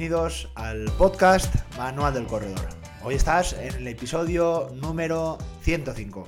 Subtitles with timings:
[0.00, 2.66] Bienvenidos al podcast Manual del Corredor.
[3.04, 6.26] Hoy estás en el episodio número 105.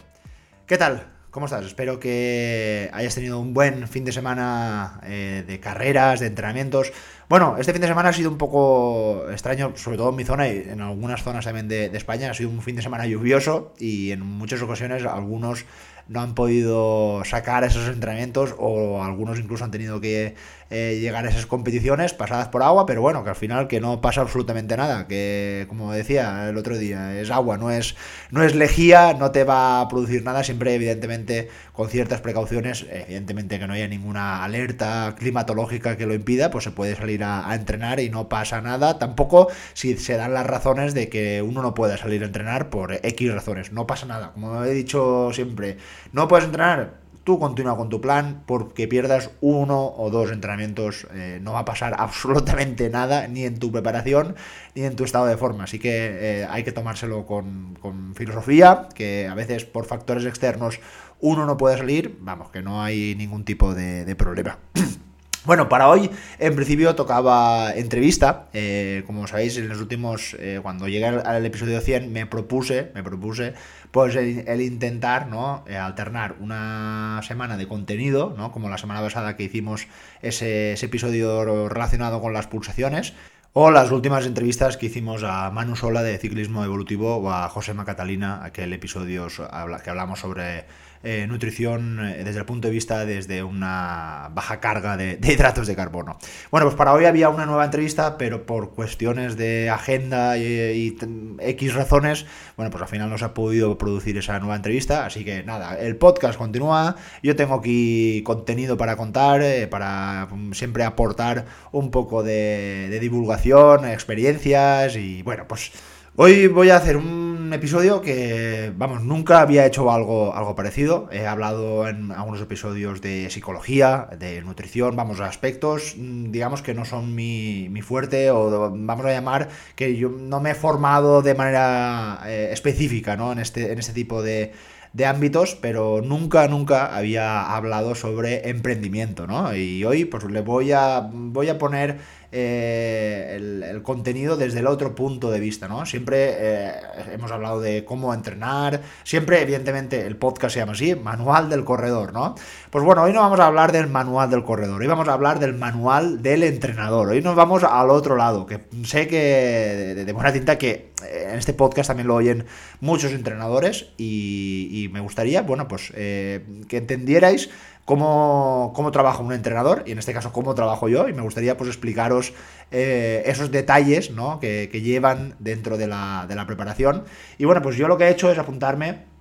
[0.66, 1.06] ¿Qué tal?
[1.30, 1.64] ¿Cómo estás?
[1.64, 6.92] Espero que hayas tenido un buen fin de semana eh, de carreras, de entrenamientos.
[7.32, 10.48] Bueno, este fin de semana ha sido un poco extraño, sobre todo en mi zona
[10.48, 12.30] y en algunas zonas también de, España.
[12.30, 15.64] Ha sido un fin de semana lluvioso y en muchas ocasiones algunos
[16.08, 20.34] no han podido sacar esos entrenamientos o algunos incluso han tenido que
[20.70, 24.00] eh, llegar a esas competiciones pasadas por agua, pero bueno, que al final que no
[24.00, 27.94] pasa absolutamente nada, que como decía el otro día, es agua, no es,
[28.30, 33.58] no es lejía, no te va a producir nada, siempre evidentemente con ciertas precauciones, evidentemente
[33.58, 38.00] que no haya ninguna alerta climatológica que lo impida, pues se puede salir a, entrenar
[38.00, 41.96] y no pasa nada, tampoco si se dan las razones de que uno no pueda
[41.96, 45.78] salir a entrenar por X razones, no pasa nada, como he dicho siempre,
[46.12, 51.38] no puedes entrenar, tú continúa con tu plan, porque pierdas uno o dos entrenamientos, eh,
[51.42, 54.34] no va a pasar absolutamente nada, ni en tu preparación,
[54.74, 55.64] ni en tu estado de forma.
[55.64, 57.76] Así que eh, hay que tomárselo con,
[58.14, 60.80] filosofía, que a veces por factores externos
[61.20, 64.58] uno no puede salir, vamos, que no hay ningún tipo de problema.
[65.44, 68.46] Bueno, para hoy en principio tocaba entrevista.
[68.52, 73.02] Eh, como sabéis, en los últimos, eh, cuando llegué al, episodio 100, me propuse, me
[73.02, 73.54] propuse,
[73.90, 75.64] pues el, el intentar, ¿no?
[75.66, 78.52] Eh, alternar una semana de contenido, ¿no?
[78.52, 79.88] Como la semana pasada que hicimos
[80.22, 83.12] ese, ese episodio relacionado con las pulsaciones.
[83.54, 87.74] O las últimas entrevistas que hicimos a Manu Sola de Ciclismo Evolutivo o a José
[87.84, 90.64] Catalina, aquel episodio que hablamos sobre
[91.04, 95.74] eh, nutrición eh, desde el punto de vista desde una baja carga de, hidratos de
[95.74, 96.18] carbono.
[96.50, 100.96] Bueno, pues para hoy había una nueva entrevista, pero por cuestiones de agenda y,
[101.40, 105.24] X razones, bueno, pues al final no se ha podido producir esa nueva entrevista, así
[105.24, 110.84] que nada, el podcast continúa, yo tengo aquí contenido para contar, eh, para um, siempre
[110.84, 115.72] aportar un poco de divulgación, experiencias y bueno, pues
[116.14, 121.08] Hoy voy a hacer un episodio que, vamos, nunca había hecho algo, algo parecido.
[121.10, 127.14] He hablado en algunos episodios de psicología, de nutrición, vamos, aspectos, digamos, que no son
[127.14, 132.20] mi, mi fuerte o vamos a llamar que yo no me he formado de manera
[132.26, 133.32] eh, específica, ¿no?
[133.32, 134.52] En este, en este tipo de,
[134.92, 139.54] de ámbitos, pero nunca, nunca había hablado sobre emprendimiento, ¿no?
[139.54, 141.98] Y hoy, pues le voy a, voy a poner
[142.34, 145.84] eh, el, contenido desde el otro punto de vista, ¿no?
[145.84, 146.72] Siempre eh,
[147.12, 152.12] hemos hablado de cómo entrenar, siempre, evidentemente, el podcast se llama así, Manual del Corredor,
[152.12, 152.34] ¿no?
[152.70, 155.40] Pues bueno, hoy no vamos a hablar del manual del corredor, hoy vamos a hablar
[155.40, 160.32] del manual del entrenador, hoy nos vamos al otro lado, que sé que de, buena
[160.32, 162.46] tinta que en este podcast también lo oyen
[162.80, 167.50] muchos entrenadores y, me gustaría, bueno, pues eh, que entendierais
[167.84, 171.56] cómo, cómo trabaja un entrenador, y en este caso cómo trabajo yo, y me gustaría
[171.56, 172.32] pues explicaros
[172.70, 174.40] eh, esos detalles ¿no?
[174.40, 177.04] que, que, llevan dentro de la, de la preparación.
[177.38, 179.12] Y bueno, pues yo lo que he hecho es apuntarme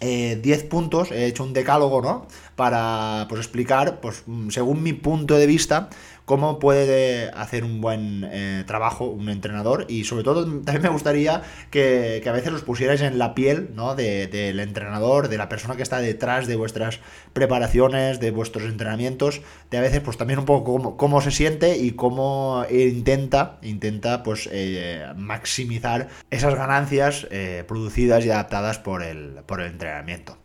[0.00, 2.26] eh, 10 puntos, he hecho un decálogo, ¿no?
[2.56, 5.88] Para pues, explicar, pues, según mi punto de vista,
[6.24, 11.42] cómo puede hacer un buen eh, trabajo un entrenador y sobre todo también me gustaría
[11.70, 13.94] que, que a veces os pusierais en la piel ¿no?
[13.94, 17.00] del de, de entrenador, de la persona que está detrás de vuestras
[17.32, 21.76] preparaciones, de vuestros entrenamientos, de a veces pues también un poco cómo, cómo se siente
[21.76, 29.40] y cómo intenta, intenta pues eh, maximizar esas ganancias eh, producidas y adaptadas por el,
[29.46, 30.36] por el entrenamiento.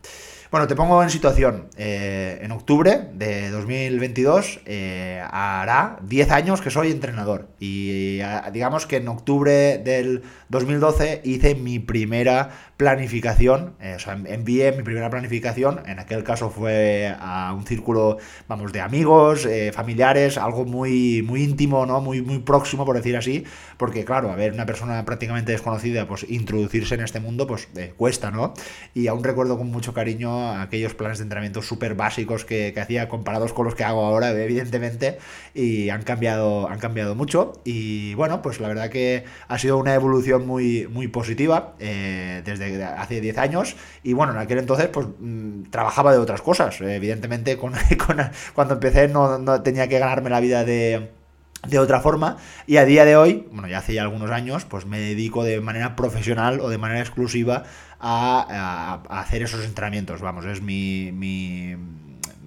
[0.50, 1.68] Bueno, te pongo en situación.
[1.76, 7.50] Eh, en octubre de 2022 eh, hará 10 años que soy entrenador.
[7.60, 12.50] Y eh, digamos que en octubre del 2012 hice mi primera
[12.80, 13.74] planificación.
[13.78, 15.82] Eh, o sea, envié mi primera planificación.
[15.84, 18.16] En aquel caso fue a un círculo,
[18.48, 22.00] vamos, de amigos, eh, familiares, algo muy, muy íntimo, ¿no?
[22.00, 23.44] Muy, muy próximo, por decir así.
[23.76, 27.92] Porque, claro, a ver, una persona prácticamente desconocida, pues introducirse en este mundo, pues eh,
[27.98, 28.54] cuesta, ¿no?
[28.94, 33.52] Y aún recuerdo con mucho cariño aquellos planes de entrenamiento súper básicos que, hacía comparados
[33.52, 35.18] con los que hago ahora, evidentemente,
[35.54, 37.60] y han cambiado, han cambiado mucho.
[37.64, 42.82] Y bueno, pues la verdad que ha sido una evolución muy, muy positiva eh, desde
[42.84, 43.76] hace 10 años.
[44.02, 46.80] Y bueno, en aquel entonces, pues mmm, trabajaba de otras cosas.
[46.80, 47.56] evidentemente,
[48.54, 51.19] cuando empecé no, no tenía que ganarme la vida de
[51.66, 54.86] de otra forma y a día de hoy, bueno ya hace ya algunos años, pues
[54.86, 57.64] me dedico de manera profesional o de manera exclusiva
[58.00, 61.76] a, hacer esos entrenamientos, vamos, es mi, mi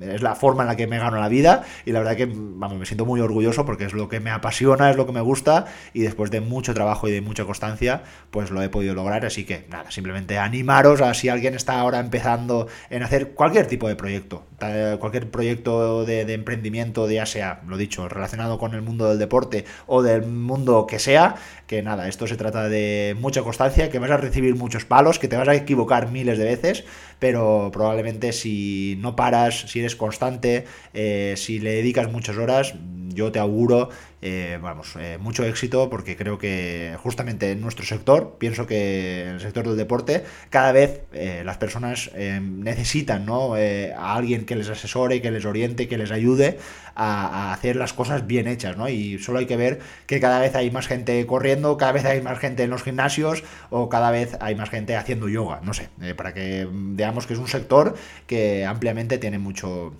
[0.02, 2.78] es la forma en la que me gano la vida y la verdad que vamos,
[2.78, 5.66] me siento muy orgulloso porque es lo que me apasiona, es lo que me gusta
[5.94, 9.46] y después de mucho trabajo y de mucha constancia pues lo he podido lograr, así
[9.46, 13.96] que nada, simplemente animaros a si alguien está ahora empezando en hacer cualquier tipo de
[13.96, 14.46] proyecto,
[15.00, 19.66] cualquier proyecto de, de, emprendimiento, ya sea, lo dicho, relacionado con el mundo del deporte
[19.88, 21.36] o del mundo que sea,
[21.68, 25.28] que nada, esto se trata de mucha constancia, que vas a recibir muchos palos, que
[25.28, 26.84] te vas a equivocar miles de veces,
[27.20, 32.76] pero probablemente si no paras, si eres constante, eh, si le dedicas muchas horas,
[33.10, 33.90] yo te auguro,
[34.26, 39.28] eh, vamos, eh, mucho éxito porque creo que justamente en nuestro sector, pienso que en
[39.36, 41.02] el sector del deporte, cada vez
[41.44, 43.56] las personas necesitan ¿no?
[43.56, 46.58] a alguien que les asesore, que les oriente, que les ayude
[46.96, 48.88] a, a, hacer las cosas bien hechas, ¿no?
[48.88, 52.22] Y solo hay que ver que cada vez hay más gente corriendo, cada vez hay
[52.22, 55.90] más gente en los gimnasios o cada vez hay más gente haciendo yoga, no sé,
[56.16, 59.94] para que veamos que es un sector que ampliamente tiene mucho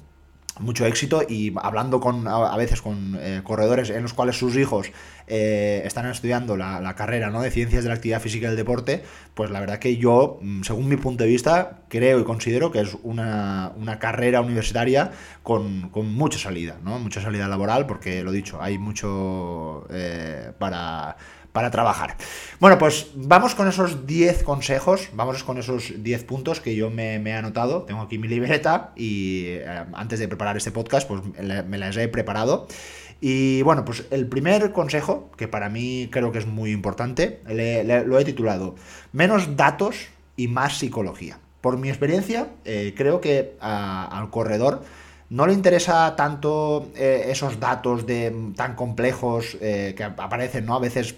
[0.60, 4.92] mucho éxito y hablando con a veces con eh, corredores en los cuales sus hijos
[5.28, 7.42] eh, están estudiando la, carrera ¿no?
[7.42, 9.04] de ciencias de la actividad física y el deporte,
[9.34, 12.82] pues la verdad que yo, mm, según mi punto de vista, creo y considero que
[12.82, 15.12] es una, carrera universitaria
[15.42, 17.00] con, mucha salida, ¿no?
[17.00, 21.16] mucha salida laboral, porque lo dicho, hay mucho eh, para
[21.54, 22.18] para trabajar.
[22.60, 27.16] Bueno, pues vamos con esos 10 consejos, vamos con esos 10 puntos que yo me,
[27.16, 27.84] he anotado.
[27.84, 32.08] Tengo aquí mi libreta y eh, antes de preparar este podcast, pues me las he
[32.10, 32.68] preparado.
[33.22, 38.20] Y bueno, pues el primer consejo, que para mí creo que es muy importante, lo
[38.20, 38.76] he titulado
[39.14, 41.38] Menos datos y más psicología.
[41.62, 44.84] Por mi experiencia, eh, creo que al corredor
[45.30, 50.76] no le interesa tanto eh, esos datos de, tan complejos que aparecen, ¿no?
[50.76, 51.16] A veces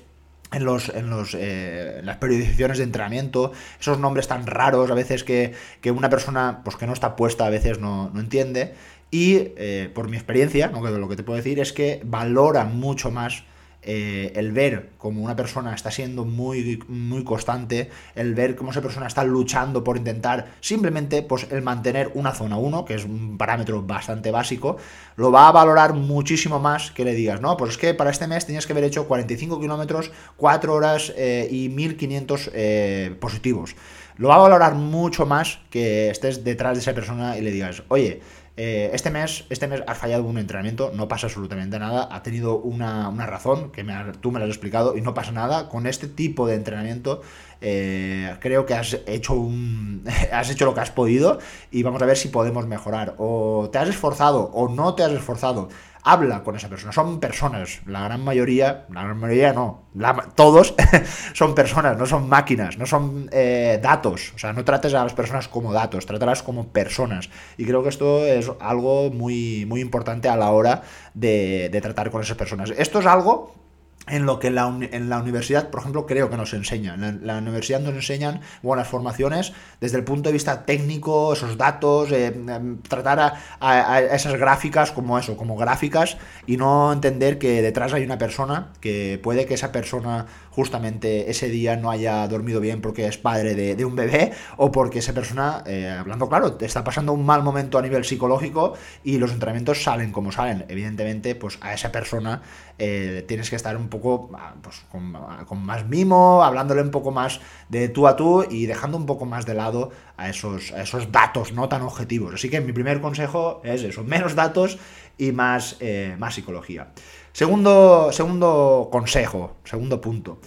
[0.51, 5.23] en, los, en, los, eh, las periodizaciones de entrenamiento, esos nombres tan raros a veces
[5.23, 5.53] que,
[5.91, 8.73] una persona pues, que no está puesta a veces no, entiende.
[9.11, 10.81] Y eh, por mi experiencia, ¿no?
[10.81, 13.43] lo que te puedo decir es que valora mucho más
[13.87, 18.81] eh, el ver cómo una persona está siendo muy, muy constante, el ver cómo esa
[18.81, 23.37] persona está luchando por intentar simplemente pues, el mantener una zona 1, que es un
[23.37, 24.77] parámetro bastante básico,
[25.17, 28.25] lo va a valorar muchísimo más que le digas, no, pues es que para este
[28.25, 33.75] mes tenías que haber hecho 45 kilómetros, 4 horas eh, y 1500 eh, positivos.
[34.17, 37.83] Lo va a valorar mucho más que estés detrás de esa persona y le digas,
[37.89, 38.21] oye,
[38.57, 42.57] eh, este, mes, este mes has fallado un entrenamiento, no pasa absolutamente nada, ha tenido
[42.57, 43.83] una, razón, que
[44.21, 45.67] tú me lo has explicado, y no pasa nada.
[45.67, 47.21] Con este tipo de entrenamiento
[47.61, 51.39] eh, creo que has hecho, un, has hecho lo que has podido
[51.71, 53.15] y vamos a ver si podemos mejorar.
[53.17, 55.69] O te has esforzado o no te has esforzado
[56.05, 56.93] habla con esa persona.
[56.93, 59.89] Son personas, la gran mayoría, la gran mayoría no,
[60.35, 60.75] todos
[61.33, 64.31] son personas, no son máquinas, no son eh, datos.
[64.35, 67.29] O sea, no trates a las personas como datos, trátalas como personas.
[67.57, 70.83] Y creo que esto es algo muy, muy importante a la hora
[71.15, 72.71] de, de tratar con esas personas.
[72.77, 73.64] Esto es algo
[74.07, 77.03] en lo que en la, universidad, por ejemplo, creo que nos enseñan.
[77.03, 82.11] En la, universidad nos enseñan buenas formaciones desde el punto de vista técnico, esos datos,
[82.11, 87.93] eh, em, tratar a, esas gráficas como eso, como gráficas, y no entender que detrás
[87.93, 92.79] hay una persona, que puede que esa persona justamente ese día no haya dormido bien
[92.79, 97.11] porque es padre de, un bebé, o porque esa persona, eh, hablando claro, está pasando
[97.11, 98.73] un mal momento a nivel psicológico
[99.03, 100.65] y los entrenamientos salen como salen.
[100.69, 102.41] Evidentemente, pues a esa persona
[102.79, 107.41] eh, tienes que estar un poco ah, pues, con, más mimo, hablándole un poco más
[107.67, 111.51] de tú a tú y dejando un poco más de lado a esos, esos datos
[111.51, 112.33] no tan objetivos.
[112.33, 114.77] Así que mi primer consejo es eso, menos datos
[115.17, 116.87] y más, eh, más psicología.
[117.35, 120.39] Segundo, segundo consejo, segundo punto.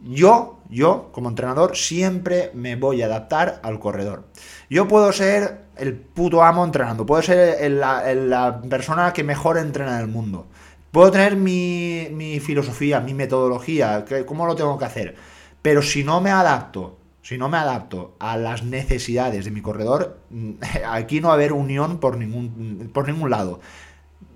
[0.00, 4.24] Yo, yo, como entrenador, siempre me voy a adaptar al corredor.
[4.70, 10.00] Yo puedo ser el puto amo entrenando, puedo ser la persona que mejor entrena en
[10.00, 10.46] el mundo.
[10.90, 15.16] Puedo tener mi, filosofía, mi metodología, cómo lo tengo que hacer.
[15.60, 20.20] Pero si no me adapto, si no me adapto a las necesidades de mi corredor,
[20.30, 20.52] mm,
[20.88, 23.60] aquí no va a haber unión por ningún, por ningún lado.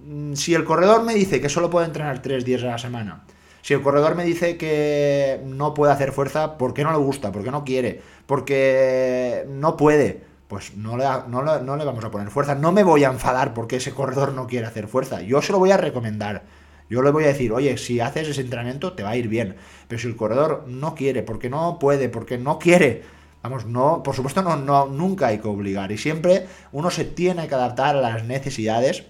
[0.06, 3.25] Mm, si el corredor me dice que solo puedo entrenar tres días a la semana,
[3.62, 7.32] si el corredor me dice que no puede hacer fuerza, ¿por qué no le gusta?
[7.32, 8.00] ¿Por qué no quiere?
[8.26, 12.54] Porque no puede pues no le, no, vamos a poner fuerza.
[12.54, 15.20] No me voy a enfadar porque ese corredor no quiere hacer fuerza.
[15.22, 16.44] Yo se lo voy a recomendar.
[16.88, 19.56] Yo le voy a decir, oye, si haces ese entrenamiento te va a ir bien.
[19.88, 23.02] Pero si el corredor no quiere, porque no puede, porque no quiere,
[23.42, 25.90] vamos, no, por supuesto, no, no, nunca hay que obligar.
[25.90, 29.04] Y siempre uno se tiene que adaptar a las necesidades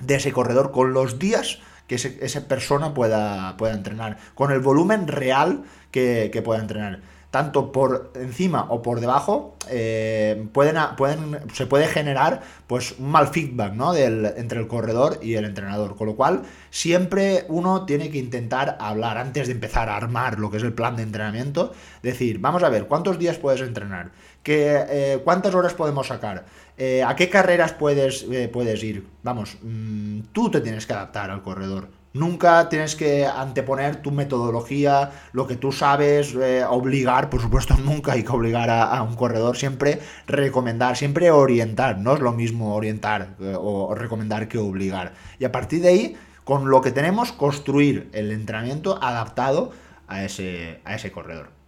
[0.00, 5.08] de ese corredor con los días que esa persona pueda, pueda entrenar, con el volumen
[5.08, 7.00] real que, que pueda entrenar.
[7.32, 13.28] tanto por encima o por debajo, eh, pueden, pueden, se puede generar pues un mal
[13.28, 13.94] feedback ¿no?
[13.94, 15.96] Del, entre el corredor y el entrenador.
[15.96, 20.50] Con lo cual, siempre uno tiene que intentar hablar antes de empezar a armar lo
[20.50, 21.72] que es el plan de entrenamiento.
[22.02, 24.10] Decir, vamos a ver, ¿cuántos días puedes entrenar?
[24.42, 26.44] ¿Qué, eh, ¿Cuántas horas podemos sacar?
[26.76, 29.06] Eh, ¿A qué carreras puedes, puedes ir?
[29.22, 35.12] Vamos, mm, tú te tienes que adaptar al corredor Nunca tienes que anteponer tu metodología,
[35.32, 39.56] lo que tú sabes, eh, obligar, por supuesto, nunca hay que obligar a, un corredor,
[39.56, 45.14] siempre recomendar, siempre orientar, no es lo mismo orientar eh, o recomendar que obligar.
[45.38, 49.70] Y a partir de ahí, con lo que tenemos, construir el entrenamiento adaptado
[50.06, 51.61] a ese, a ese corredor.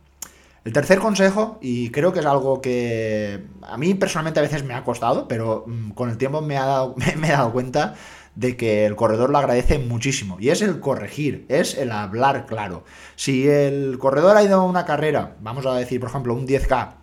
[0.65, 4.73] El tercer consejo, y creo que es algo que a mí personalmente a veces me
[4.73, 7.95] ha costado, pero mm, con el tiempo me, ha dado, me he dado cuenta
[8.35, 10.39] de que el corredor lo agradece muchísimo.
[10.41, 12.85] Y es el corregir, es el hablar claro.
[13.15, 16.95] Si el corredor ha ido a una carrera, vamos a decir, por ejemplo, un 10K,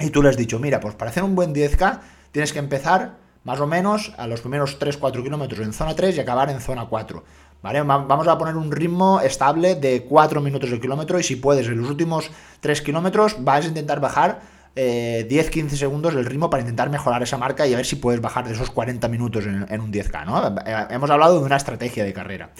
[0.00, 2.00] y tú le has dicho, mira, pues para hacer un buen 10K
[2.32, 6.20] tienes que empezar más o menos a los primeros 3-4 kilómetros en zona 3 y
[6.20, 7.22] acabar en zona 4.
[7.64, 7.80] ¿Vale?
[7.80, 11.78] Vamos a poner un ritmo estable de 4 minutos el kilómetro y si puedes en
[11.80, 12.30] los últimos
[12.60, 14.42] 3 kilómetros vas a intentar bajar
[14.76, 18.20] 10-15 eh, segundos el ritmo para intentar mejorar esa marca y a ver si puedes
[18.20, 20.46] bajar de esos 40 minutos en, un 10K, ¿no?
[20.46, 22.50] Eh, hemos hablado de una estrategia de carrera.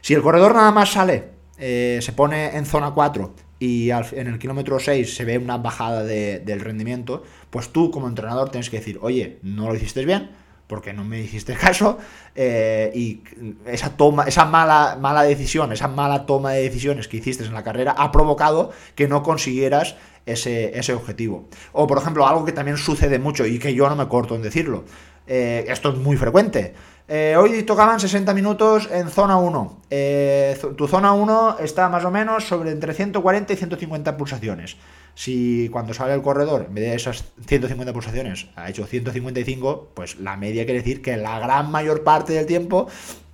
[0.00, 4.40] Si el corredor nada más sale, eh, se pone en zona 4 y en el
[4.40, 8.98] kilómetro 6 se ve una bajada del rendimiento, pues tú como entrenador tienes que decir,
[9.02, 10.30] oye, no lo hiciste bien,
[10.68, 11.98] porque no me hiciste caso,
[12.36, 13.22] y
[13.66, 17.64] esa toma, esa mala, mala decisión, esa mala toma de decisiones que hiciste en la
[17.64, 19.96] carrera ha provocado que no consiguieras
[20.28, 21.48] ese, objetivo.
[21.72, 24.42] O, por ejemplo, algo que también sucede mucho y que yo no me corto en
[24.42, 24.84] decirlo.
[25.26, 26.74] Eh, esto es muy frecuente.
[27.06, 29.82] Eh, hoy tocaban 60 minutos en zona 1.
[29.90, 34.76] Eh, tu zona 1 está más o menos sobre entre 140 y 150 pulsaciones.
[35.18, 40.20] Si cuando sale el corredor, en vez de esas 150 pulsaciones, ha hecho 155, pues
[40.20, 42.86] la media quiere decir que la gran mayor parte del tiempo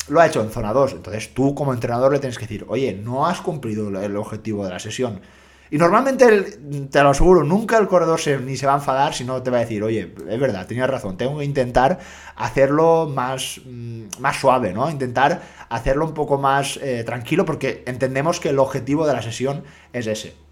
[0.09, 0.95] lo ha hecho en zona 2.
[0.95, 4.71] Entonces tú como entrenador le tienes que decir, oye, no has cumplido el objetivo de
[4.71, 5.21] la sesión.
[5.71, 6.57] Y normalmente,
[6.91, 9.61] te lo aseguro, nunca el corredor ni se va a enfadar, sino te va a
[9.61, 11.99] decir, oye, es verdad, tenías razón, tengo que intentar
[12.35, 14.89] hacerlo más, mm, más suave, ¿no?
[14.89, 19.65] Intentar hacerlo un poco más eh, tranquilo porque entendemos que el objetivo de la sesión
[19.93, 20.44] es ese.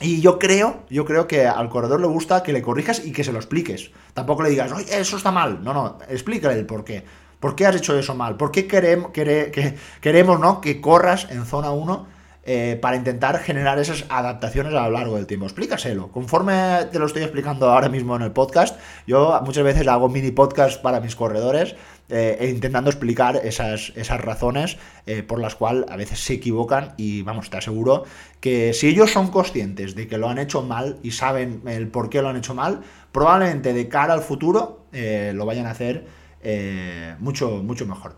[0.00, 3.24] Y yo creo, yo creo que al corredor le gusta que le corrijas y que
[3.24, 3.90] se lo expliques.
[4.14, 5.62] Tampoco le digas, oye, eso está mal.
[5.64, 7.04] No, no, explícale el por qué.
[7.40, 8.36] ¿Por qué has hecho eso mal?
[8.36, 10.60] ¿Por qué queremos, que, queremos ¿no?
[10.60, 12.06] que corras en zona 1
[12.44, 15.46] eh, para intentar generar esas adaptaciones a lo largo del tiempo.
[15.46, 16.10] Explícaselo.
[16.10, 20.30] Conforme te lo estoy explicando ahora mismo en el podcast, yo muchas veces hago mini
[20.30, 21.76] podcast para mis corredores
[22.08, 27.22] eh, intentando explicar esas, esas razones eh, por las cuales a veces se equivocan y
[27.22, 28.04] vamos, te aseguro
[28.40, 32.08] que si ellos son conscientes de que lo han hecho mal y saben el por
[32.08, 32.80] qué lo han hecho mal,
[33.12, 36.06] probablemente de cara al futuro lo vayan a hacer
[37.20, 38.16] mucho, mucho mejor.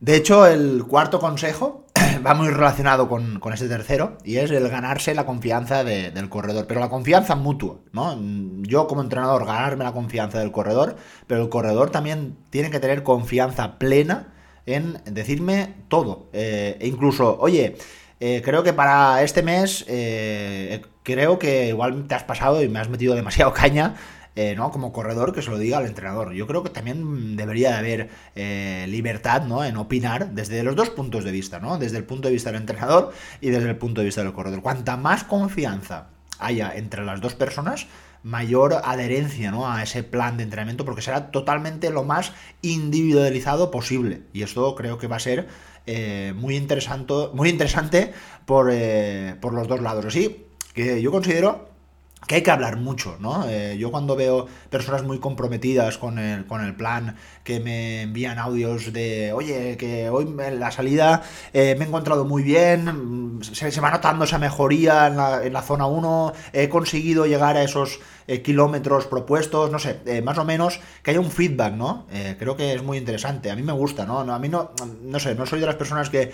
[0.00, 1.84] De hecho, el cuarto consejo
[2.26, 6.66] va muy relacionado con, con, este tercero y es el ganarse la confianza del corredor,
[6.66, 8.18] pero la confianza mutua, ¿no?
[8.62, 10.96] Yo como entrenador ganarme la confianza del corredor,
[11.26, 14.28] pero el corredor también tiene que tener confianza plena
[14.66, 16.28] en decirme todo.
[16.32, 17.76] Eh, e incluso, oye,
[18.20, 22.78] eh, creo que para este mes, eh, creo que igual te has pasado y me
[22.78, 23.94] has metido demasiado caña
[24.40, 24.70] eh, ¿no?
[24.70, 26.32] Como corredor que se lo diga al entrenador.
[26.32, 29.64] Yo creo que también debería de haber eh, libertad, ¿no?
[29.64, 31.76] En opinar desde los dos puntos de vista, ¿no?
[31.76, 34.62] Desde el punto de vista del entrenador y desde el punto de vista del corredor.
[34.62, 37.88] Cuanta más confianza haya entre las dos personas,
[38.22, 39.68] mayor adherencia ¿no?
[39.68, 42.30] a ese plan de entrenamiento porque será totalmente lo más
[42.62, 45.48] individualizado posible y esto creo que va a ser
[45.86, 48.12] eh, muy interesante muy interesante
[48.46, 48.72] por,
[49.40, 51.67] por los dos lados así que yo considero
[52.26, 53.48] que hay que hablar mucho, ¿no?
[53.48, 58.38] Eh, yo cuando veo personas muy comprometidas con el, con el plan, que me envían
[58.38, 61.22] audios de, oye, que hoy en la salida
[61.52, 65.52] eh, me he encontrado muy bien, se, se va notando esa mejoría en la, en
[65.52, 70.44] la, zona 1, he conseguido llegar a esos eh, kilómetros propuestos, no sé, más o
[70.44, 72.06] menos, que haya un feedback, ¿no?
[72.38, 74.20] creo que es muy interesante, a mí me gusta, ¿no?
[74.20, 74.72] a mí no,
[75.02, 76.32] no sé, no soy de las personas que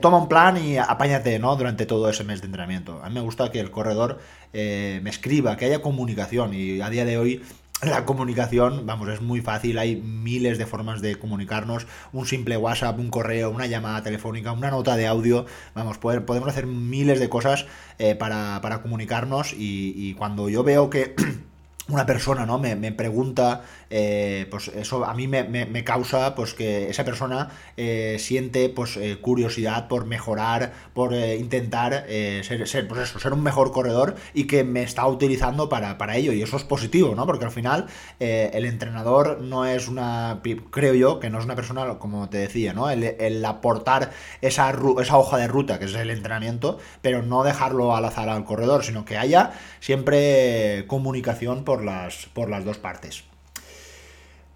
[0.00, 1.54] toma un plan y apáñate, ¿no?
[1.56, 3.00] Durante todo ese mes de entrenamiento.
[3.02, 4.18] A mí me gusta que el corredor
[4.52, 6.54] me escriba, que haya comunicación.
[6.54, 7.42] Y a día de hoy
[7.82, 12.98] la comunicación, vamos, es muy fácil, hay miles de formas de comunicarnos, un simple WhatsApp,
[12.98, 17.66] un correo, una llamada telefónica, una nota de audio, vamos, podemos hacer miles de cosas
[18.00, 19.54] eh, para, comunicarnos.
[19.56, 21.14] Y, cuando yo veo que
[21.88, 22.58] una persona, ¿no?
[22.58, 27.50] Me, me pregunta, eh, pues eso a mí me, me, causa, pues que esa persona
[27.76, 33.42] eh, siente, pues eh, curiosidad por mejorar, por intentar ser, ser, pues eso, ser un
[33.42, 37.26] mejor corredor y que me está utilizando para, para ello y eso es positivo, ¿no?
[37.26, 37.86] Porque al final
[38.18, 40.40] el entrenador no es una,
[40.70, 42.90] creo yo, que no es una persona, como te decía, ¿no?
[42.90, 44.10] El, el aportar
[44.42, 48.44] esa, esa hoja de ruta, que es el entrenamiento, pero no dejarlo al azar al
[48.44, 53.24] corredor, sino que haya siempre comunicación por las, por las dos partes.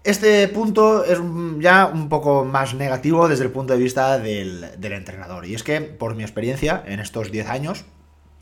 [0.03, 1.17] Este punto es
[1.59, 5.45] ya un poco más negativo desde el punto de vista del, entrenador.
[5.45, 7.85] Y es que, por mi experiencia en estos 10 años,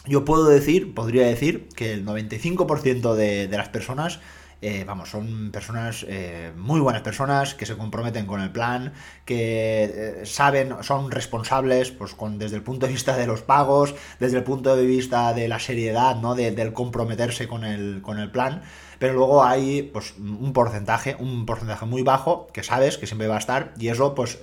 [0.08, 4.20] yo puedo decir, podría decir, que el 95% de, de las personas
[4.64, 8.94] eh, vamos, son personas, eh, muy buenas personas, que se comprometen con el plan,
[9.26, 13.96] que eh, saben, son responsables, pues con, desde el punto de vista de los pagos,
[14.20, 16.36] desde el punto de vista de la seriedad, ¿no?
[16.36, 18.62] del comprometerse con el, con el plan.
[19.00, 23.38] Pero luego hay pues un porcentaje, un porcentaje muy bajo que sabes que siempre va
[23.38, 24.38] a estar y eso pues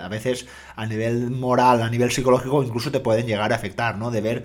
[0.00, 4.12] a veces a nivel moral, a nivel psicológico incluso te pueden llegar a afectar, ¿no?
[4.12, 4.44] De ver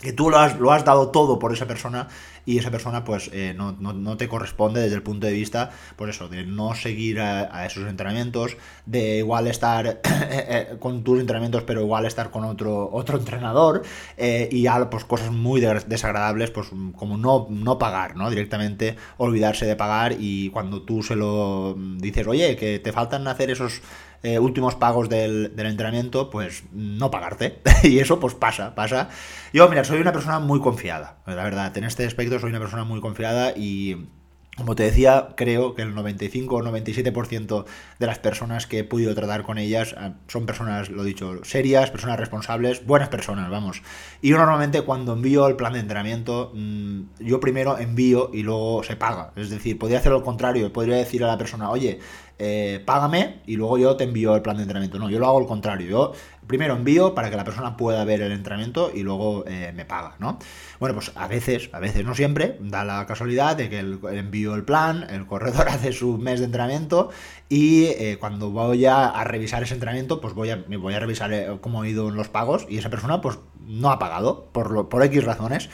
[0.00, 2.08] que tú lo has, lo has, dado todo por esa persona
[2.46, 6.28] y esa persona pues eh, no, te corresponde desde el punto de vista, pues eso,
[6.28, 10.00] de no seguir a, esos entrenamientos, de igual estar eh,
[10.30, 13.82] eh, con tus entrenamientos pero igual estar con otro, otro entrenador
[14.16, 18.30] y ya pues cosas muy desagradables pues como no, no pagar, ¿no?
[18.30, 23.50] Directamente olvidarse de pagar y cuando tú se lo dices, oye, que te faltan hacer
[23.50, 23.82] esos
[24.22, 27.60] eh, últimos pagos del, entrenamiento, pues no pagarte.
[27.82, 29.08] y eso pues pasa, pasa.
[29.52, 31.76] Yo, mira, soy una persona muy confiada, la verdad.
[31.76, 34.08] En este aspecto soy una persona muy confiada y...
[34.56, 37.66] Como te decía, creo que el 95 o 97%
[37.98, 41.90] de las personas que he podido tratar con ellas ah, son personas, lo dicho, serias,
[41.90, 43.82] personas responsables, buenas personas, vamos.
[44.22, 48.82] Y yo normalmente cuando envío el plan de entrenamiento, mm, yo primero envío y luego
[48.82, 49.32] se paga.
[49.36, 52.00] Es decir, podría hacer lo contrario, podría decir a la persona, oye,
[52.38, 54.98] eh, págame y luego yo te envío el plan de entrenamiento.
[54.98, 55.88] No, yo lo hago al contrario.
[55.88, 56.12] Yo
[56.46, 60.16] primero envío para que la persona pueda ver el entrenamiento y luego eh, me paga,
[60.18, 60.38] ¿no?
[60.78, 64.54] Bueno, pues a veces, a veces no siempre, da la casualidad de que el, envío
[64.54, 67.10] el plan, el corredor hace su mes de entrenamiento
[67.48, 71.82] y eh, cuando voy a, revisar ese entrenamiento, pues voy a, voy a revisar cómo
[71.82, 75.70] han ido los pagos y esa persona pues no ha pagado por, por X razones.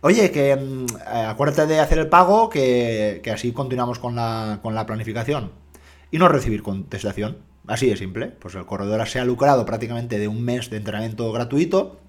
[0.00, 0.86] Oye, que mm,
[1.28, 5.65] acuérdate de hacer el pago, que, que así continuamos con la, con la planificación
[6.10, 7.38] y no recibir contestación.
[7.66, 8.28] Así de simple.
[8.28, 12.00] Pues el corredor se ha lucrado prácticamente de un mes de entrenamiento gratuito.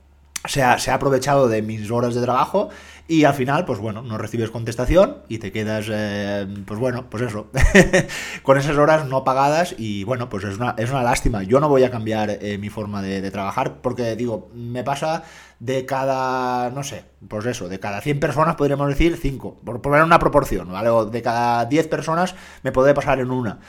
[0.45, 2.69] Se ha, se ha, aprovechado de mis horas de trabajo
[3.09, 7.23] y al final, pues bueno, no recibes contestación y te quedas, eh, pues bueno, pues
[7.23, 7.49] eso,
[8.43, 11.43] con esas horas no pagadas y bueno, pues es una, es una lástima.
[11.43, 15.23] Yo no voy a cambiar eh, mi forma de, trabajar porque digo, me pasa
[15.59, 20.03] de cada, no sé, pues eso, de cada 100 personas podríamos decir 5, por poner
[20.03, 20.89] una proporción, ¿vale?
[20.89, 23.59] O de cada 10 personas me puede pasar en una.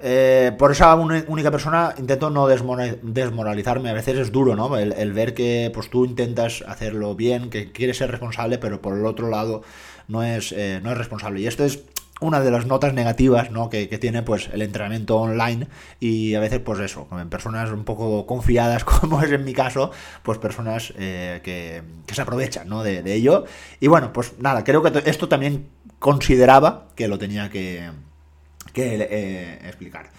[0.00, 3.90] Eh, por esa única persona intento no desmoralizarme.
[3.90, 4.76] A veces es duro, ¿no?
[4.76, 9.06] El, ver que pues tú intentas hacerlo bien, que quieres ser responsable, pero por el
[9.06, 9.62] otro lado
[10.06, 11.40] no es, eh, no es responsable.
[11.40, 11.84] Y esto es
[12.20, 13.70] una de las notas negativas ¿no?
[13.70, 15.68] que, tiene pues el entrenamiento online
[16.00, 19.90] y a veces pues eso, personas un poco confiadas como es en mi caso,
[20.22, 21.82] pues personas eh, que,
[22.12, 22.82] se aprovechan ¿no?
[22.82, 23.44] de, ello.
[23.80, 27.90] Y bueno, pues nada, creo que esto también consideraba que lo tenía que,
[28.78, 30.10] que eh, explicar.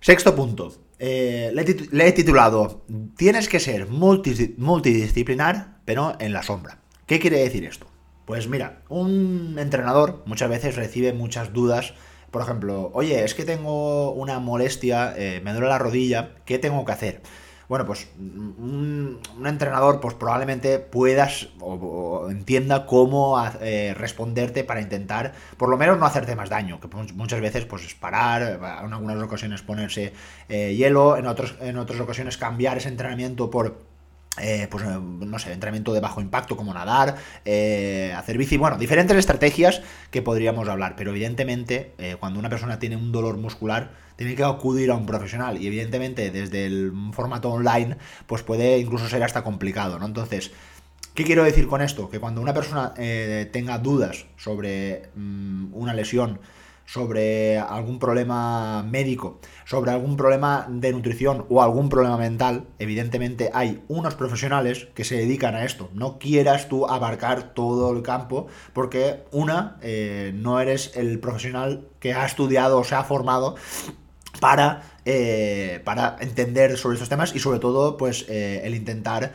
[0.00, 0.72] Sexto punto.
[0.98, 2.84] Eh, le, he titulado
[3.16, 6.80] Tienes que ser multidisciplinar, pero en la sombra.
[7.06, 7.86] ¿Qué quiere decir esto?
[8.24, 11.94] Pues mira, un entrenador muchas veces recibe muchas dudas.
[12.30, 16.84] Por ejemplo, oye, es que tengo una molestia, eh, me duele la rodilla, ¿qué tengo
[16.84, 17.22] que hacer?
[17.70, 25.68] Bueno, pues un, entrenador pues probablemente puedas o, entienda cómo eh, responderte para intentar por
[25.68, 29.62] lo menos no hacerte más daño, que muchas veces pues es parar, en algunas ocasiones
[29.62, 30.12] ponerse
[30.48, 33.89] eh, hielo, en, otros, en otras ocasiones cambiar ese entrenamiento por
[34.38, 39.82] eh, pues no sé, entrenamiento de bajo impacto como nadar, hacer bici, bueno, diferentes estrategias
[40.10, 43.90] que podríamos hablar, pero evidentemente cuando una persona tiene un dolor muscular,
[44.20, 49.08] tiene que acudir a un profesional y evidentemente desde el formato online pues puede incluso
[49.08, 50.04] ser hasta complicado, ¿no?
[50.04, 50.50] Entonces,
[51.14, 52.10] ¿qué quiero decir con esto?
[52.10, 56.38] Que cuando una persona eh, tenga dudas sobre mm, una lesión,
[56.92, 63.84] sobre algún problema médico, sobre algún problema de nutrición o algún problema mental, evidentemente hay
[63.86, 65.88] unos profesionales que se dedican a esto.
[65.94, 72.12] No quieras tú abarcar todo el campo porque una, eh, no eres el profesional que
[72.12, 73.54] ha estudiado o se ha formado
[74.40, 79.32] para eh, para entender sobre estos temas y sobre todo, pues, eh, el intentar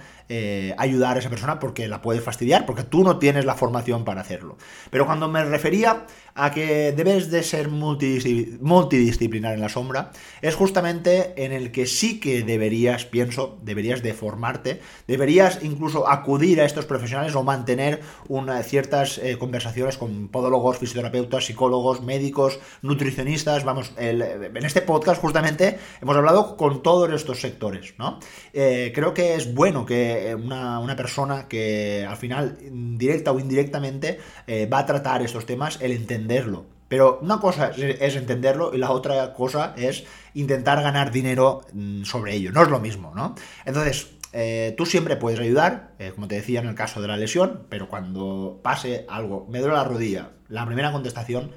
[0.78, 4.22] ayudar a esa persona porque la puedes fastidiar, porque tú no tienes la formación para
[4.22, 4.58] hacerlo.
[4.90, 11.34] Pero cuando me refería a que debes de ser multidisciplinar en la sombra, es justamente
[11.44, 16.86] en el que sí que deberías, pienso, deberías de formarte, deberías incluso acudir a estos
[16.86, 24.66] profesionales o mantener unas ciertas eh, conversaciones con podólogos, fisioterapeutas, psicólogos, médicos, nutricionistas, vamos, en
[24.66, 28.20] este podcast justamente hemos hablado con todos estos sectores, ¿no?
[28.54, 32.58] Eh, creo que es bueno que eh, una, persona que al final,
[32.98, 35.92] directa o indirectamente, eh, va a tratar estos temas, el
[36.26, 36.66] entenderlo.
[36.88, 42.36] Pero una cosa es entenderlo y la otra cosa es intentar ganar dinero mm, sobre
[42.36, 42.52] ello.
[42.52, 43.36] No es lo mismo, ¿no?
[43.66, 47.64] Entonces, eh, tú siempre puedes ayudar, como te decía en el caso de la lesión,
[47.70, 51.52] pero cuando pase algo, me duele la rodilla, la primera contestación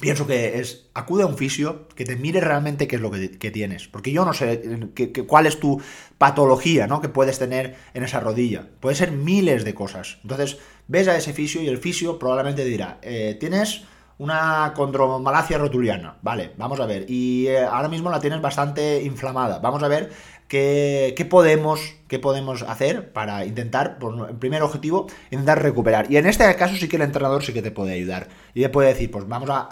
[0.00, 3.50] pienso que es acude a un fisio que te mire realmente qué es lo que,
[3.50, 3.88] tienes.
[3.88, 4.90] Porque yo no sé
[5.26, 5.80] cuál es tu
[6.18, 7.00] patología ¿no?
[7.00, 8.68] que puedes tener en esa rodilla.
[8.80, 10.18] Puede ser miles de cosas.
[10.22, 13.84] Entonces, ves a ese fisio y el fisio probablemente dirá, eh, tienes
[14.18, 16.16] una condromalacia rotuliana.
[16.22, 17.06] Vale, vamos a ver.
[17.08, 19.58] Y eh, ahora mismo la tienes bastante inflamada.
[19.58, 20.10] Vamos a ver
[20.48, 26.10] qué, podemos, qué podemos hacer para intentar, por primer objetivo, intentar recuperar.
[26.10, 28.28] Y en este caso sí que el entrenador sí que te puede ayudar.
[28.54, 29.68] Y le puede decir, pues vamos a,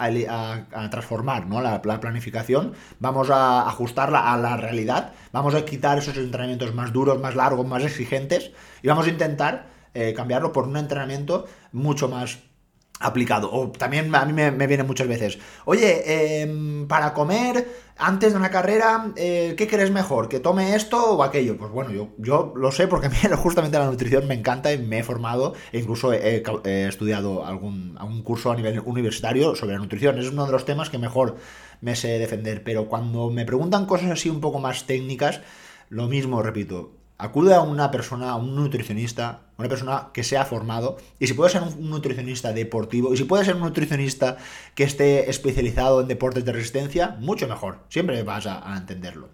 [0.91, 1.61] transformar ¿no?
[1.61, 7.19] la, planificación, vamos a ajustarla a la realidad, vamos a quitar esos entrenamientos más duros,
[7.19, 12.39] más largos, más exigentes, y vamos a intentar eh, cambiarlo por un entrenamiento mucho más
[12.99, 13.51] aplicado.
[13.51, 18.49] O también a mí me, viene muchas veces, oye, em, para comer antes de una
[18.51, 20.27] carrera, eh, ¿qué crees mejor?
[20.27, 21.57] ¿Que tome esto o aquello?
[21.57, 24.77] Pues bueno, yo, yo lo sé porque a mí justamente la nutrición me encanta y
[24.77, 26.43] me he formado e incluso he,
[26.87, 30.19] estudiado algún, algún, curso a nivel universitario sobre la nutrición.
[30.19, 31.37] Es uno de los temas que mejor
[31.81, 32.63] me sé defender.
[32.63, 35.41] Pero cuando me preguntan cosas así un poco más técnicas,
[35.89, 40.97] lo mismo, repito, acude a una persona, a un nutricionista, una persona que sea formado,
[41.19, 44.37] y si puede ser un nutricionista deportivo, y si puede ser un nutricionista
[44.75, 49.29] que esté especializado en deportes de resistencia, mucho mejor, siempre vas a, entenderlo.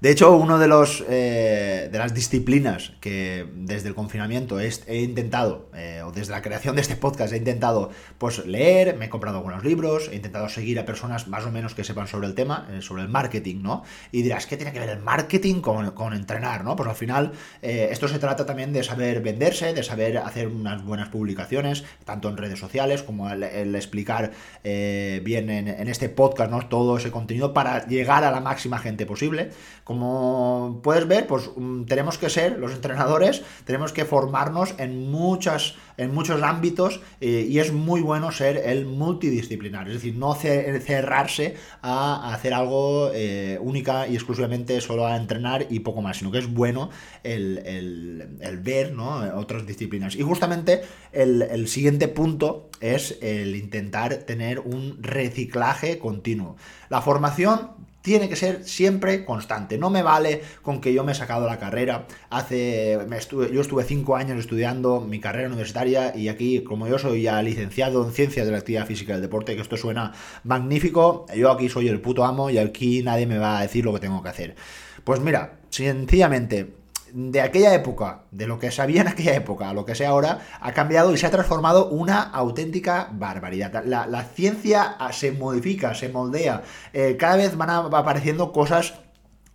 [0.00, 5.70] De hecho, uno de los eh, de las disciplinas que desde el confinamiento he, intentado,
[5.74, 9.38] eh, o desde la creación de este podcast, he intentado pues leer, me he comprado
[9.38, 12.68] algunos libros, he intentado seguir a personas más o menos que sepan sobre el tema,
[12.70, 13.82] eh, sobre el marketing, ¿no?
[14.12, 16.76] Y dirás, ¿qué tiene que ver el marketing con, entrenar, ¿no?
[16.76, 21.08] Pues al final, esto se trata también de saber venderse, de saber hacer unas buenas
[21.08, 24.30] publicaciones, tanto en redes sociales como el, explicar
[24.62, 26.60] bien en, en este podcast, ¿no?
[26.68, 29.50] Todo ese contenido para llegar a la máxima gente posible
[29.88, 35.76] como puedes ver, pues mm, tenemos que ser, los entrenadores, tenemos que formarnos en, muchas,
[35.96, 41.54] en muchos ámbitos eh, y es muy bueno ser el multidisciplinar, es decir, no cerrarse
[41.80, 46.40] a hacer algo eh, única y exclusivamente solo a entrenar y poco más, sino que
[46.40, 46.90] es bueno
[47.22, 48.28] el,
[48.62, 48.94] ver
[49.36, 50.16] otras disciplinas.
[50.16, 56.56] Y justamente el, el siguiente punto es el intentar tener un reciclaje continuo.
[56.90, 59.78] La formación tiene que ser siempre constante.
[59.78, 62.06] No me vale con que yo me he sacado la carrera.
[62.30, 62.98] Hace.
[63.08, 67.22] Me estuve, yo estuve cinco años estudiando mi carrera universitaria y aquí, como yo soy
[67.22, 70.12] ya licenciado en ciencias de la actividad física y del deporte, que esto suena
[70.44, 73.92] magnífico, yo aquí soy el puto amo y aquí nadie me va a decir lo
[73.92, 74.56] que tengo que hacer.
[75.04, 76.77] Pues mira, sencillamente
[77.12, 80.40] de aquella época, de lo que sabía en aquella época a lo que sé ahora,
[80.60, 83.84] ha cambiado y se ha transformado una auténtica barbaridad.
[83.84, 88.94] La, ciencia se modifica, se moldea, eh, cada vez van apareciendo cosas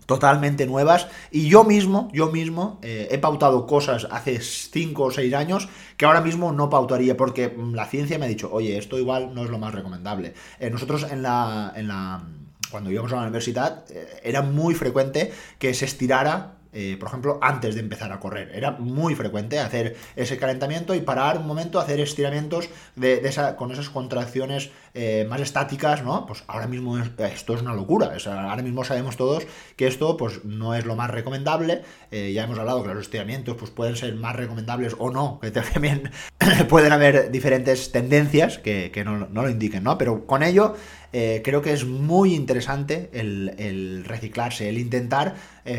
[0.06, 5.34] totalmente nuevas y yo mismo, yo mismo eh, he pautado cosas hace 5 o 6
[5.34, 9.00] años que ahora mismo no pautaría porque mm, la ciencia me ha dicho, oye, esto
[9.00, 10.34] igual no es lo más recomendable.
[10.60, 12.22] Eh, nosotros en la, en la,
[12.70, 13.86] cuando íbamos a la universidad
[14.24, 18.52] era muy frecuente que se estirara eh, por ejemplo, antes de empezar a correr.
[18.54, 23.90] Era muy frecuente hacer ese calentamiento y parar un momento, hacer estiramientos de, con esas
[23.90, 26.26] contracciones eh, más estáticas, ¿no?
[26.26, 28.12] Pues ahora mismo esto es una locura.
[28.26, 31.82] ahora mismo sabemos todos que esto pues, no es lo más recomendable.
[32.12, 35.52] Eh, ya hemos hablado que los estiramientos pues, pueden ser más recomendables o no, que
[35.52, 36.12] también
[36.70, 39.98] pueden haber diferentes tendencias que, no, lo indiquen, ¿no?
[39.98, 40.76] Pero con ello
[41.14, 45.36] creo que es muy interesante el, reciclarse, el intentar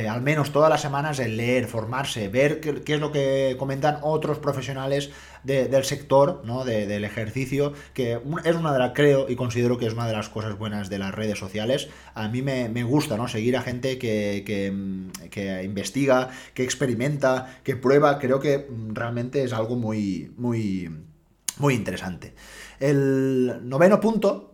[0.09, 4.39] al menos todas las semanas el leer, formarse, ver qué, es lo que comentan otros
[4.39, 5.11] profesionales
[5.45, 6.65] del sector, ¿no?
[6.65, 10.29] del ejercicio, que es una de las, creo y considero que es una de las
[10.29, 11.89] cosas buenas de las redes sociales.
[12.15, 13.29] A mí me, gusta, ¿no?
[13.29, 14.43] Seguir a gente que,
[15.31, 20.91] que, investiga, que experimenta, que prueba, creo que realmente es algo muy, muy,
[21.59, 22.35] muy interesante.
[22.81, 24.54] El noveno punto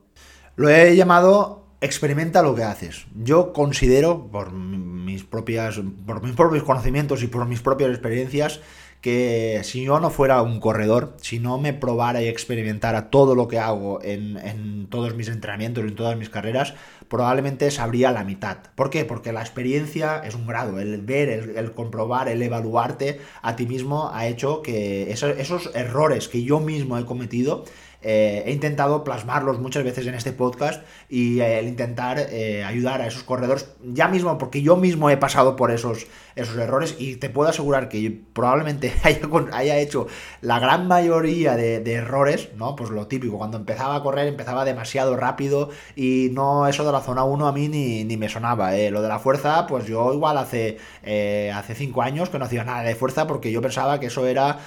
[0.61, 3.07] lo he llamado experimenta lo que haces.
[3.14, 8.61] Yo considero, por mis propias, por mis propios conocimientos y por mis propias experiencias,
[9.01, 13.49] que si yo no fuera un corredor, si no me probara y experimentara todo lo
[13.49, 16.75] que hago en, todos mis entrenamientos, en todas mis carreras,
[17.09, 18.59] probablemente sabría la mitad.
[18.75, 19.07] ¿Por qué?
[19.07, 24.11] Porque la experiencia es un grado, el ver, el, comprobar, el evaluarte a ti mismo
[24.12, 27.64] ha hecho que esos errores que yo mismo he cometido
[28.02, 33.06] eh, he intentado plasmarlos muchas veces en este podcast y el intentar eh, ayudar a
[33.06, 36.06] esos corredores, ya mismo, porque yo mismo he pasado por esos,
[36.37, 38.93] esos errores y te puedo asegurar que probablemente
[39.53, 40.07] haya, hecho
[40.40, 42.77] la gran mayoría de, errores, ¿no?
[42.77, 47.01] Pues lo típico, cuando empezaba a correr empezaba demasiado rápido y no eso de la
[47.01, 48.77] zona 1 a mí ni, me sonaba.
[48.77, 48.90] ¿eh?
[48.90, 50.79] Lo de la fuerza, pues yo igual hace,
[51.53, 54.59] hace cinco años que no hacía nada de fuerza porque yo pensaba que eso era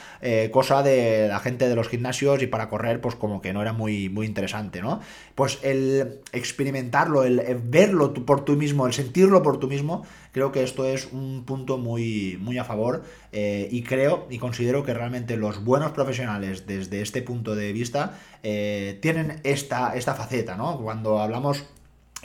[0.51, 3.73] cosa de la gente de los gimnasios y para correr pues como que no era
[3.73, 4.99] muy, muy interesante, ¿no?
[5.35, 10.63] Pues el experimentarlo, el, verlo por tú mismo, el sentirlo por tú mismo, creo que
[10.63, 15.37] esto es un punto muy, muy a favor eh, y creo y considero que realmente
[15.37, 20.77] los buenos profesionales desde este punto de vista eh, tienen esta, esta faceta, ¿no?
[20.79, 21.65] Cuando hablamos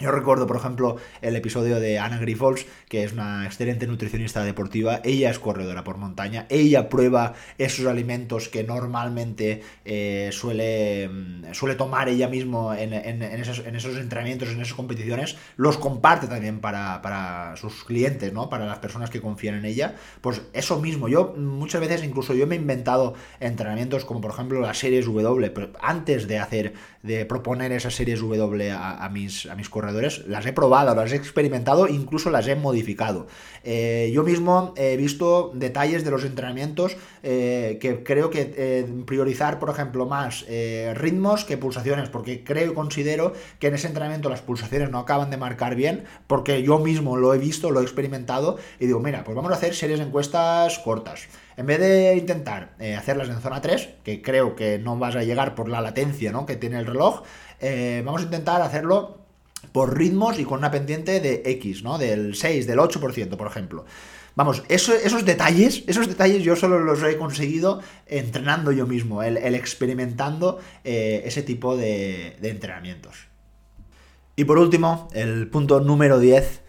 [0.00, 5.00] yo recuerdo, por ejemplo, el episodio de Anna Grifols, que es una excelente nutricionista deportiva.
[5.04, 6.46] Ella es corredora por montaña.
[6.50, 13.58] Ella prueba esos alimentos que normalmente eh, suele, mm, suele tomar ella mismo en, esos,
[13.66, 15.36] entrenamientos, en esas competiciones.
[15.56, 18.48] Los comparte también para, sus clientes, ¿no?
[18.48, 19.96] Para las personas que confían en ella.
[20.20, 21.08] Pues eso mismo.
[21.08, 25.50] Yo muchas veces incluso yo me he inventado entrenamientos como por ejemplo las series W,
[25.50, 29.87] pero antes de hacer, de proponer esas series W a, mis, a mis corredores
[30.26, 33.26] las he probado, las he experimentado, incluso las he modificado.
[33.64, 39.58] Eh, yo mismo he visto detalles de los entrenamientos eh, que creo que eh, priorizar,
[39.58, 40.46] por ejemplo, más
[40.94, 45.30] ritmos que pulsaciones, porque creo y considero que en ese entrenamiento las pulsaciones no acaban
[45.30, 49.24] de marcar bien, porque yo mismo lo he visto, lo he experimentado, y digo, mira,
[49.24, 51.28] pues vamos a hacer series de encuestas cortas.
[51.56, 55.54] En vez de intentar hacerlas en zona 3, que creo que no vas a llegar
[55.54, 56.46] por la latencia ¿no?
[56.46, 57.22] que tiene el reloj,
[58.04, 59.17] vamos a intentar hacerlo
[59.72, 61.98] por ritmos y con una pendiente de X, ¿no?
[61.98, 63.84] Del 6, del 8%, por ejemplo.
[64.38, 70.60] Vamos, esos detalles, esos detalles yo solo los he conseguido entrenando yo mismo, el, experimentando
[70.84, 73.26] eh, ese tipo de, entrenamientos.
[74.36, 76.62] Y por último, el punto número 10,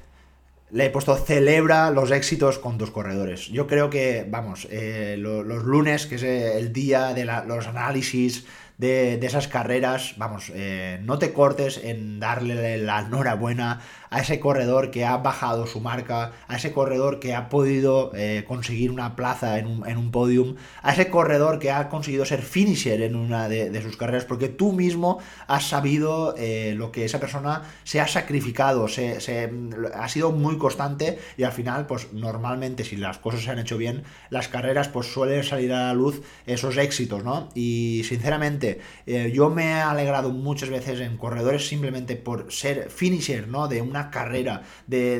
[0.71, 3.49] le he puesto celebra los éxitos con tus corredores.
[3.49, 8.47] Yo creo que, vamos, eh, los lunes, que es el día de los análisis,
[8.79, 14.89] de, esas carreras, vamos, eh, no te cortes en darle la enhorabuena a ese corredor
[14.89, 19.59] que ha bajado su marca, a ese corredor que ha podido eh, conseguir una plaza
[19.59, 23.49] en un, en un, podium, a ese corredor que ha conseguido ser finisher en una
[23.49, 28.07] de, sus carreras, porque tú mismo has sabido eh, lo que esa persona se ha
[28.07, 29.51] sacrificado, se, se,
[29.93, 33.77] ha sido muy constante y al final, pues normalmente si las cosas se han hecho
[33.77, 37.49] bien, las carreras pues suelen salir a la luz esos éxitos, ¿no?
[37.53, 38.68] Y sinceramente,
[39.05, 43.67] eh, yo me he alegrado muchas veces en corredores simplemente por ser finisher, ¿no?
[43.67, 45.19] De una carrera, de,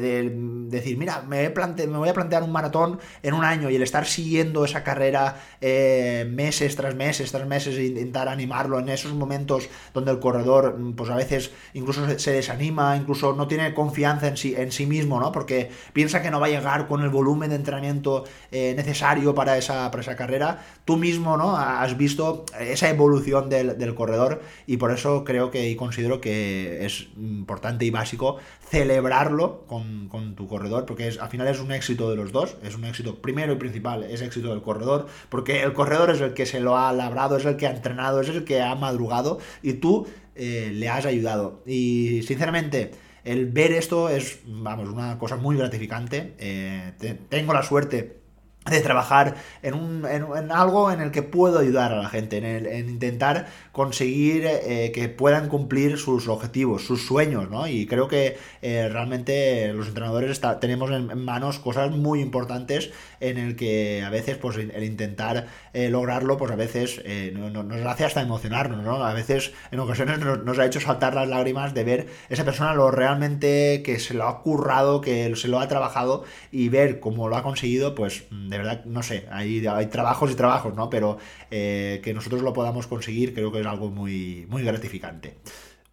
[0.69, 4.05] decir, mira, me, me, voy a plantear un maratón en un año y el estar
[4.05, 9.69] siguiendo esa carrera eh, meses tras meses tras meses e intentar animarlo en esos momentos
[9.93, 14.53] donde el corredor, pues a veces incluso se, desanima, incluso no tiene confianza en sí,
[14.57, 15.31] en sí mismo, ¿no?
[15.31, 19.57] Porque piensa que no va a llegar con el volumen de entrenamiento eh, necesario para
[19.57, 20.63] esa, para esa carrera.
[20.85, 21.55] Tú mismo, ¿no?
[21.55, 27.07] Has visto esa evolución del, corredor y por eso creo que y considero que es
[27.17, 28.37] importante y básico
[28.69, 32.75] celebrarlo con, tu corredor porque es, al final es un éxito de los dos, es
[32.75, 36.45] un éxito primero y principal, es éxito del corredor porque el corredor es el que
[36.45, 39.73] se lo ha labrado, es el que ha entrenado, es el que ha madrugado y
[39.73, 42.91] tú eh, le has ayudado y sinceramente
[43.23, 46.33] el ver esto es, vamos, una cosa muy gratificante.
[46.39, 46.93] Eh,
[47.29, 48.18] tengo la suerte
[48.65, 52.45] de trabajar en, un, en, algo en el que puedo ayudar a la gente, en,
[52.45, 57.67] el, en intentar conseguir eh, que puedan cumplir sus objetivos, sus sueños, ¿no?
[57.67, 63.55] Y creo que eh, realmente los entrenadores tenemos en, manos cosas muy importantes en el
[63.55, 67.01] que a veces pues el intentar eh, lograrlo pues a veces
[67.33, 69.03] nos hace hasta emocionarnos, ¿no?
[69.03, 72.91] A veces en ocasiones nos, ha hecho saltar las lágrimas de ver esa persona lo
[72.91, 77.37] realmente que se lo ha currado, que se lo ha trabajado y ver cómo lo
[77.37, 80.89] ha conseguido, pues de verdad, no sé, hay, hay trabajos y trabajos, ¿no?
[80.89, 81.17] Pero
[81.49, 85.35] que nosotros lo podamos conseguir creo que es algo muy, muy gratificante.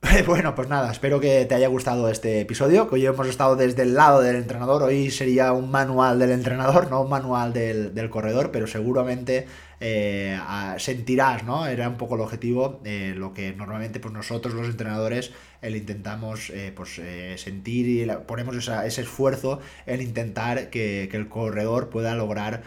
[0.27, 3.83] Bueno, pues nada, espero que te haya gustado este episodio, que hoy hemos estado desde
[3.83, 8.51] el lado del entrenador, hoy sería un manual del entrenador, no un manual del, corredor,
[8.51, 9.47] pero seguramente
[9.81, 10.39] eh,
[10.79, 11.67] sentirás, ¿no?
[11.67, 16.51] Era un poco el objetivo, eh, lo que normalmente pues nosotros los entrenadores el intentamos
[16.51, 17.01] eh, pues,
[17.41, 22.63] sentir y ponemos ese esfuerzo en intentar que, el corredor pueda lograr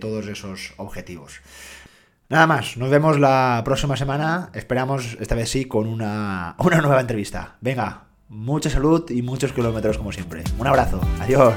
[0.00, 1.40] todos esos objetivos.
[2.28, 4.50] Nada más, nos vemos la próxima semana.
[4.52, 7.56] Esperamos, esta vez sí, con una, una nueva entrevista.
[7.60, 10.42] Venga, mucha salud y muchos kilómetros como siempre.
[10.58, 11.54] Un abrazo, adiós.